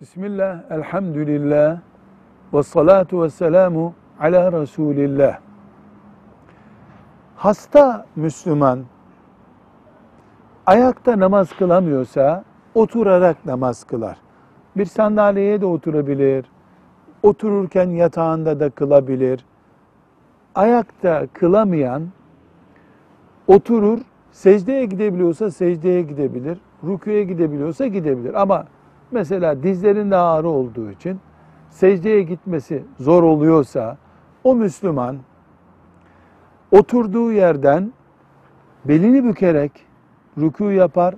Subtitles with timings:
[0.00, 1.78] Bismillah, elhamdülillah,
[2.54, 5.38] ve salatu ve selamu ala Resulillah.
[7.36, 8.80] Hasta Müslüman
[10.66, 12.44] ayakta namaz kılamıyorsa
[12.74, 14.16] oturarak namaz kılar.
[14.76, 16.46] Bir sandalyeye de oturabilir,
[17.22, 19.44] otururken yatağında da kılabilir.
[20.54, 22.02] Ayakta kılamayan
[23.46, 23.98] oturur,
[24.32, 28.34] secdeye gidebiliyorsa secdeye gidebilir, rüküye gidebiliyorsa gidebilir.
[28.34, 28.66] Ama
[29.12, 31.20] mesela dizlerinde ağrı olduğu için
[31.70, 33.96] secdeye gitmesi zor oluyorsa
[34.44, 35.18] o Müslüman
[36.70, 37.92] oturduğu yerden
[38.84, 39.72] belini bükerek
[40.38, 41.14] rükû yapar,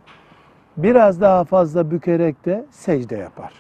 [0.77, 3.53] biraz daha fazla bükerek de secde yapar.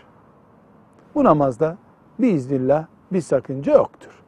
[1.14, 1.76] Bu namazda
[2.18, 4.22] biiznillah bir sakınca yoktur.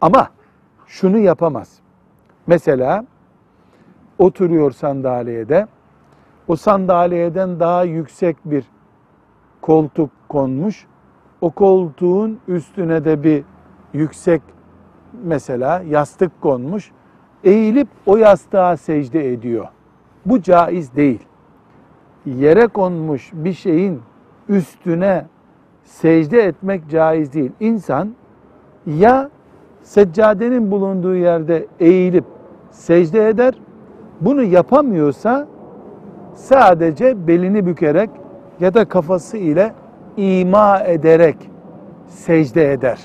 [0.00, 0.28] Ama
[0.86, 1.78] şunu yapamaz.
[2.46, 3.04] Mesela
[4.18, 5.66] oturuyor sandalyede,
[6.48, 8.64] o sandalyeden daha yüksek bir
[9.68, 10.86] koltuk konmuş.
[11.40, 13.44] O koltuğun üstüne de bir
[13.92, 14.42] yüksek
[15.24, 16.92] mesela yastık konmuş.
[17.44, 19.66] Eğilip o yastığa secde ediyor.
[20.26, 21.22] Bu caiz değil.
[22.26, 24.00] Yere konmuş bir şeyin
[24.48, 25.26] üstüne
[25.84, 27.52] secde etmek caiz değil.
[27.60, 28.14] İnsan
[28.86, 29.30] ya
[29.82, 32.24] seccadenin bulunduğu yerde eğilip
[32.70, 33.54] secde eder.
[34.20, 35.48] Bunu yapamıyorsa
[36.34, 38.10] sadece belini bükerek
[38.60, 39.72] ya da kafası ile
[40.16, 41.36] ima ederek
[42.06, 42.98] secde eder.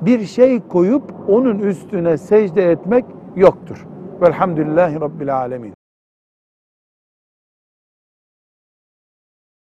[0.00, 3.04] Bir şey koyup onun üstüne secde etmek
[3.36, 3.86] yoktur.
[4.20, 5.74] Velhamdülillahi Rabbil Alemin.